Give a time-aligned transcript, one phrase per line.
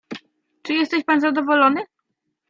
[0.63, 1.83] "Czy jesteś pan zadowolony?"